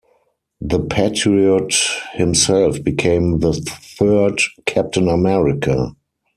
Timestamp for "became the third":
2.81-4.39